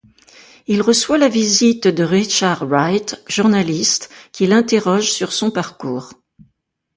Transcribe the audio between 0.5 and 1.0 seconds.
Il